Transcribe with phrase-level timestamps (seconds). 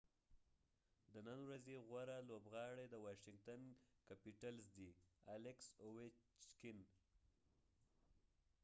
[1.13, 3.61] د نن ورځې غوره لوبغاړی د واشنګټن
[4.07, 4.67] کیپیټلز
[5.35, 6.97] alex ovechkin دي